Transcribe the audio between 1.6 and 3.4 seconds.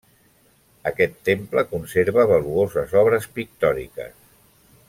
conserva valuoses obres